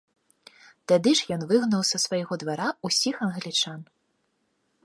Тады 0.91 1.13
ж 1.19 1.35
ён 1.35 1.41
выгнаў 1.51 1.81
са 1.91 1.97
свайго 2.05 2.33
двара 2.45 2.67
ўсіх 2.89 3.15
англічан. 3.27 3.79